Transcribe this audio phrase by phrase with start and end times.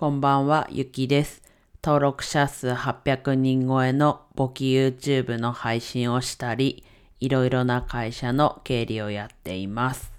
[0.00, 1.42] こんばんは、ゆきです。
[1.84, 6.84] 登録者数800人超えの簿記 YouTube の配信をしたり、
[7.20, 10.10] いろいろな会社の経理をやっています。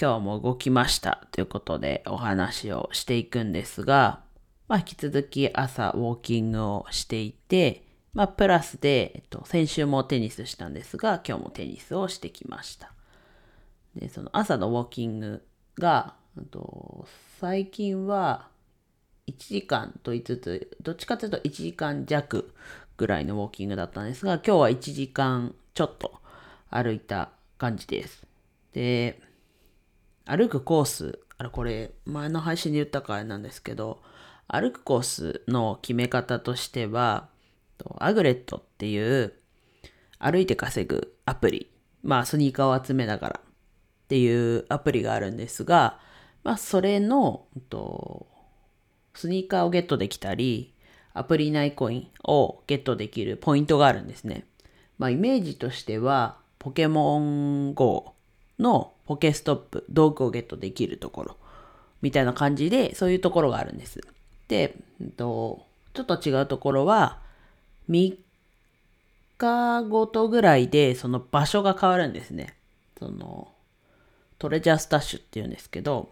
[0.00, 4.20] 今日も動きましたということでお話をしていくんですが、
[4.68, 7.82] まあ、引き続き朝ウォーキングをしていて、
[8.12, 12.92] まあ、プラスで、えっと、先週もテニスしたんですが、今日もテニスをしてきました。
[13.96, 15.42] で、その朝のウォーキング
[15.76, 16.19] が、
[16.50, 17.06] と
[17.40, 18.48] 最近は
[19.26, 22.52] 1時間と言いつつ、どっちかというと1時間弱
[22.96, 26.20] ぐらいのウォーキングだったんですが、今日は1時間ちょっと
[26.68, 28.26] 歩いた感じです。
[28.72, 29.20] で、
[30.24, 34.02] 歩くコース、あれこれ前の配信で言ったからなんですけど、
[34.46, 37.28] 歩くコースの決め方としては、
[37.98, 39.32] アグレットっていう
[40.18, 41.70] 歩いて稼ぐアプリ、
[42.02, 43.52] まあスニーカーを集めながらっ
[44.08, 45.98] ていうアプリがあるんですが、
[46.42, 48.26] まあそれの、と
[49.14, 50.72] スニーカーをゲットできたり、
[51.12, 54.46] アプリ内コインをゲットできるポイントがあるんですね。
[54.98, 58.14] まあイメージとしては、ポケモン GO
[58.58, 61.36] のポケストップ、道具をゲットできるところ、
[62.02, 64.00] みたいな感じで、そういうところがあるんです。
[64.48, 64.76] で、
[65.16, 67.20] とちょっと違うところは、
[67.88, 68.16] 3
[69.38, 72.54] 日ごとぐらいでその場所が変わるんですね。
[72.98, 73.48] その
[74.38, 76.10] トレジャースタッシュっていうんですけど、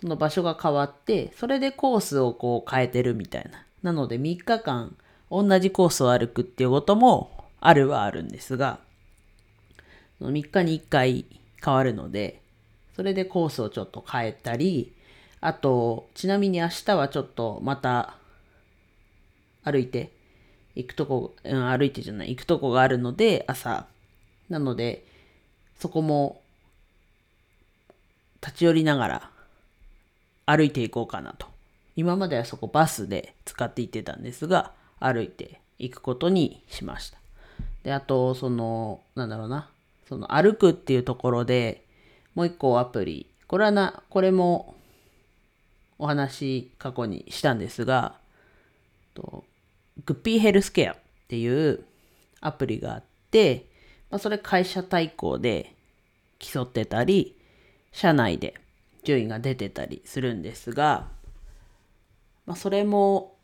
[0.00, 3.64] その場所が変わって、それでコースをこう変えてるみたいな。
[3.82, 4.96] なので3日間
[5.30, 8.78] 同じコースを歩くっていうこともあるはあるんですが、
[10.20, 11.26] 3日に1回
[11.62, 12.40] 変わるので、
[12.96, 14.92] それでコースをちょっと変えたり、
[15.40, 18.16] あと、ちなみに明日はちょっとまた
[19.62, 20.10] 歩いて
[20.74, 23.86] 行くとこ、うん、歩いてじゃない、行くとこがあるので、朝。
[24.48, 25.06] なので、
[25.78, 26.42] そこも
[28.42, 29.30] 立ち寄りながら
[30.50, 31.46] 歩いていこうかなと。
[31.96, 37.18] 今まではそこバスで使って行ってたんですが、歩いていくことにしました。
[37.84, 39.70] で、あと、その、なんだろうな、
[40.08, 41.84] その歩くっていうところで
[42.34, 44.74] もう一個アプリ、これはな、これも
[45.98, 48.14] お話過去にしたんですが、
[49.14, 49.44] と
[50.04, 50.96] グッピーヘルスケアっ
[51.28, 51.84] ていう
[52.40, 53.66] アプリがあって、
[54.10, 55.74] まあ、それ会社対抗で
[56.38, 57.36] 競ってたり、
[57.92, 58.54] 社内で
[59.04, 61.08] 順位が出てたりするんですが、
[62.46, 63.38] まあ、それも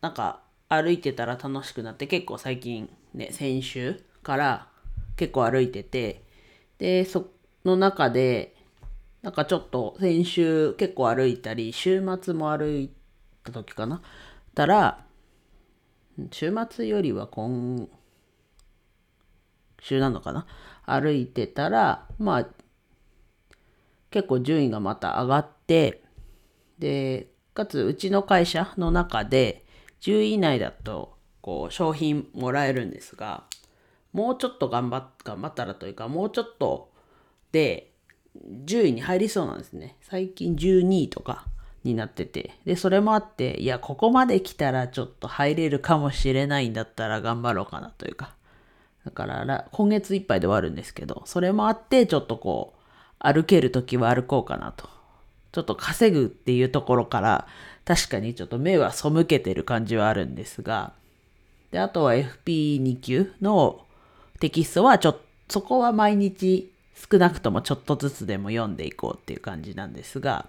[0.00, 4.68] なんか歩いてたら楽しくなって結構最近ね、先週から
[5.16, 6.24] 結構歩いてて、
[6.78, 7.30] で、そ
[7.64, 8.54] の中で、
[9.22, 12.90] なんかちょっと先週結構歩いたり、週末も歩い
[13.44, 14.02] た時かな？
[14.54, 15.04] たら、
[16.30, 17.88] 週末よりは今
[19.80, 20.46] 週なのかな？
[20.84, 22.48] 歩いてたら、まあ、
[24.10, 26.02] 結構順位がまた上がって、
[26.78, 29.64] で、かつうちの会社の中で
[30.00, 33.44] 10位以内だとこう商品もらえるんですが、
[34.12, 36.92] もうちょっと頑張っ頑張ったらというか、もうちょっと
[37.52, 37.92] で
[38.64, 39.96] 10位に入りそうなんですね。
[40.00, 41.46] 最近12位とか
[41.84, 42.52] になってて。
[42.64, 48.34] で、それもあって、いや、ここまで来たらちょっと入れるかもしれないんだったら頑張ろうかなというか。
[49.04, 52.77] だから、今月いっぱいで終わるんですけど、それもあって、ちょっとこう、
[53.18, 54.88] 歩けるときは歩こうかなと。
[55.52, 57.46] ちょっと稼ぐっていうところから、
[57.84, 60.92] 確かにちょっと目は背けてる感じはあるんですが、
[61.70, 63.84] で、あとは FP2 級の
[64.40, 66.70] テキストはちょっと、そこは毎日
[67.10, 70.46] 少なくともちょっとずつでも読んでいこうっていう感じなんですが、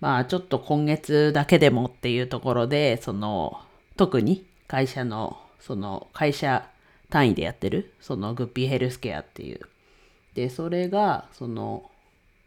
[0.00, 3.60] まあちょっと今月だけでもっていうところで、その、
[3.96, 6.68] 特に会社の、その会社
[7.08, 9.60] 単位でやってる、そのグッピーヘルスケアっていう。
[10.34, 11.90] で、それが、その、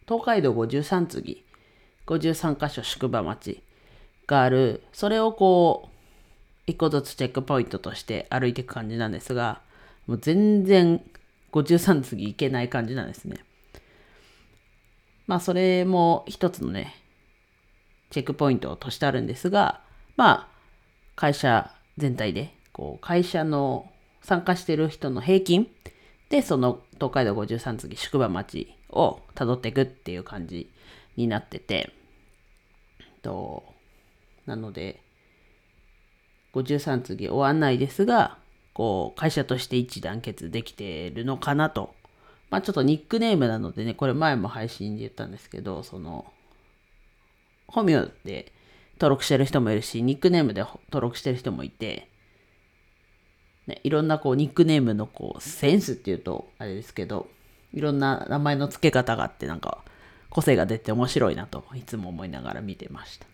[0.07, 1.43] 東海道53次、
[2.05, 3.61] 53箇所宿場町
[4.27, 5.97] がある、それをこう、
[6.67, 9.61] 一個ずつチェックポイントとして歩いていく感じなんですが、
[10.05, 11.01] もう全然
[11.53, 13.37] 53次行けない感じなんですね。
[15.27, 16.95] まあそれも一つのね、
[18.09, 19.81] チェックポイントとしてあるんですが、
[20.17, 20.47] まあ
[21.15, 23.89] 会社全体で、こう会社の
[24.21, 25.69] 参加してる人の平均
[26.29, 30.69] で、その東海道53次宿場町を辿っていくっていう感じ
[31.15, 31.93] になってて、
[33.21, 33.63] と、
[34.45, 35.01] なので、
[36.53, 38.37] 53次終わんないですが、
[38.73, 41.95] こう、会社として一致団結できてるのかなと。
[42.49, 46.31] まあちょっとニックネームなのでね、これ前も配信で言ったんですけど、その、
[47.67, 48.53] 本名で
[48.99, 52.09] 登録してる人もいるし、ニックネームで登録してる人もいて、
[53.67, 57.29] ね、いろんなこうニックネームのこうセンスっていうとあれですけど、
[57.73, 59.83] いろんな名前の付け方があってなんか
[60.29, 63.27] 個性が出て面白いなといつも思いながら見てました。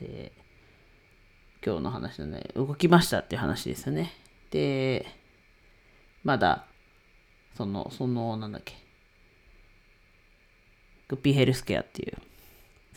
[0.00, 0.32] で、
[1.64, 4.12] 今日の話のね、動きましたっていう話ですよね。
[4.50, 5.06] で、
[6.24, 6.66] まだ、
[7.56, 8.74] その、その、なんだっけ、
[11.08, 12.16] グッピーヘルスケアっていう、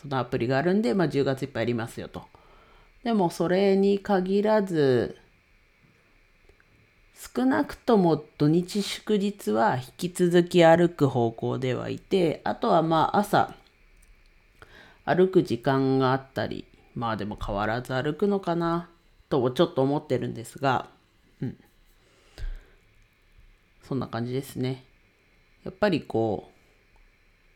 [0.00, 2.22] そのアプリがあるんで、まあ10月いっぱいやりますよと。
[3.02, 5.18] でもそれに限らず、
[7.14, 13.54] 少なくとも土日祝日は引き続き歩く方向ではいて、あとはまあ朝
[15.04, 18.88] 歩く時間があったり、まあでも変わらず歩くのかな
[19.28, 20.88] とちょっと思ってるんですが、
[21.40, 21.56] うん。
[23.88, 24.84] そんな感じですね。
[25.64, 26.52] やっぱりこう、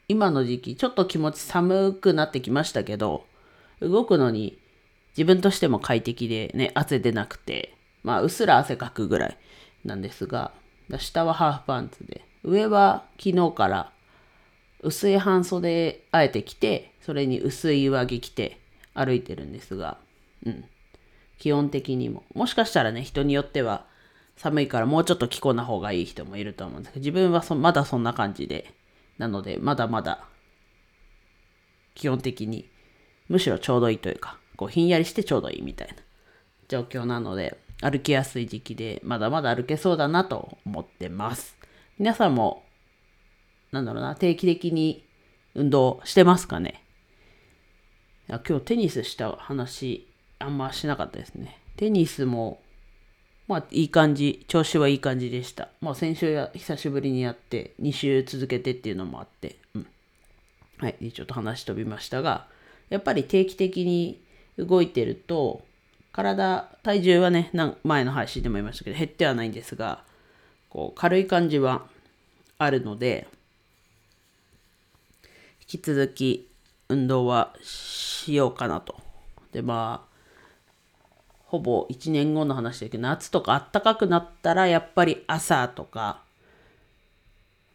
[0.08, 3.26] 今の時期ちょっと気持ち寒くなってきましたけど、
[3.80, 4.58] 動くのに
[5.16, 7.75] 自分としても快適でね、汗出なくて、
[8.06, 9.36] まあうっすら汗かくぐらい
[9.84, 10.52] なんですが、
[10.96, 13.92] 下はハーフパンツで、上は昨日から
[14.80, 18.60] 薄い半袖あえて着て、それに薄い上着着て
[18.94, 19.98] 歩いてるんですが、
[20.44, 20.64] うん。
[21.38, 22.22] 基本的にも。
[22.32, 23.84] もしかしたらね、人によっては
[24.36, 28.72] 寒いからもうちょっと着込んだ方がいい人もいると思うんですけど、自分はそまだそんな感じで、
[29.18, 30.28] なので、まだまだ
[31.96, 32.68] 基本的に
[33.28, 35.94] むしろちょうどいいというか、こうひんやりしてちょうどいいみたいな
[36.68, 41.56] 状況なので、歩きやすい時期で、まだまだ歩けそうだなと思ってます。
[41.98, 42.64] 皆さんも、
[43.72, 45.04] なんだろうな、定期的に
[45.54, 46.82] 運動してますかね？
[48.28, 50.08] 今日テニスした話、
[50.38, 51.58] あんましなかったですね。
[51.76, 52.60] テニスも、
[53.46, 55.68] まあいい感じ、調子はいい感じでした。
[55.80, 59.86] まあ先週や久しぶりにやって、2週続けてっていうのもあって、うん。
[60.78, 62.48] はい、ちょっと話飛びましたが、
[62.88, 64.20] やっぱり定期的に
[64.58, 65.62] 動いてると、
[66.16, 67.50] 体、体重はね、
[67.84, 70.02] 前の配信でも言いましたけど、減ってはないんですが、
[70.70, 71.86] こう軽い感じは
[72.56, 73.28] あるので、
[75.60, 76.48] 引き続き
[76.88, 78.96] 運動はしようかなと。
[79.52, 80.16] で、まあ、
[81.44, 86.22] ほぼ1年後の話だけど、夏とか暖かくなったら、やっぱり朝とか、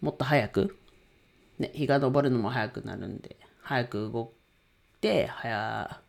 [0.01, 0.75] もっと早く、
[1.59, 4.31] ね、日が昇るのも早くなるんで、早く動
[4.95, 6.01] いて、早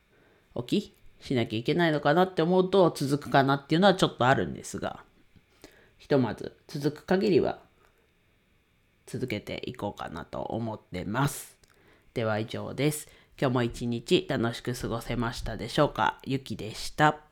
[0.67, 5.04] 起きしなきゃいけないのかなって思うと続くかなっていうのはちょっとあるんですが、
[5.96, 7.60] ひとまず続く限りは
[9.06, 11.56] 続けていこうかなと思ってます。
[12.12, 13.08] では以上です。
[13.40, 16.19] 今日も一日楽しく過ごせましたでしょうか？
[16.24, 17.31] ゆきでした。